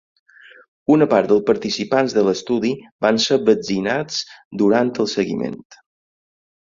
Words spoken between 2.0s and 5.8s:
de l’estudi van ser vaccinats durant el seguiment.